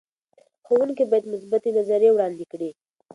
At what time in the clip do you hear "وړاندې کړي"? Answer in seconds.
2.13-2.69